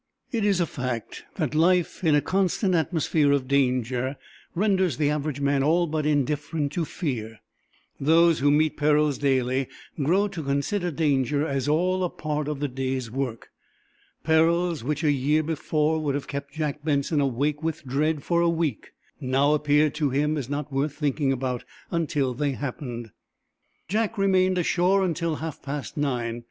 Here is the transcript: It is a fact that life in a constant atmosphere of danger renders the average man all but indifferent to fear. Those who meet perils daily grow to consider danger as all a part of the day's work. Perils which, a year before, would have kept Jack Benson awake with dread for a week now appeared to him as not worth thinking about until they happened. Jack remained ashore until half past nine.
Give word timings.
It 0.31 0.43
is 0.43 0.59
a 0.59 0.65
fact 0.65 1.25
that 1.35 1.53
life 1.53 2.03
in 2.03 2.15
a 2.15 2.21
constant 2.23 2.73
atmosphere 2.73 3.31
of 3.31 3.47
danger 3.47 4.17
renders 4.55 4.97
the 4.97 5.11
average 5.11 5.39
man 5.39 5.61
all 5.61 5.85
but 5.85 6.07
indifferent 6.07 6.71
to 6.71 6.85
fear. 6.85 7.39
Those 7.99 8.39
who 8.39 8.49
meet 8.49 8.77
perils 8.77 9.19
daily 9.19 9.67
grow 10.01 10.27
to 10.29 10.41
consider 10.41 10.89
danger 10.89 11.45
as 11.45 11.67
all 11.67 12.03
a 12.03 12.09
part 12.09 12.47
of 12.47 12.59
the 12.59 12.67
day's 12.67 13.11
work. 13.11 13.49
Perils 14.23 14.83
which, 14.83 15.03
a 15.03 15.11
year 15.11 15.43
before, 15.43 15.99
would 16.01 16.15
have 16.15 16.27
kept 16.27 16.55
Jack 16.55 16.83
Benson 16.83 17.21
awake 17.21 17.61
with 17.61 17.85
dread 17.85 18.23
for 18.23 18.41
a 18.41 18.49
week 18.49 18.93
now 19.19 19.53
appeared 19.53 19.93
to 19.93 20.09
him 20.09 20.35
as 20.35 20.49
not 20.49 20.73
worth 20.73 20.95
thinking 20.95 21.31
about 21.31 21.63
until 21.91 22.33
they 22.33 22.53
happened. 22.53 23.11
Jack 23.87 24.17
remained 24.17 24.57
ashore 24.57 25.05
until 25.05 25.35
half 25.35 25.61
past 25.61 25.95
nine. 25.95 26.39